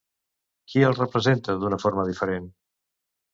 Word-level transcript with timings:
Qui 0.71 0.81
el 0.87 0.95
representa 0.99 1.55
d'una 1.65 1.79
forma 1.85 2.07
diferent? 2.09 2.49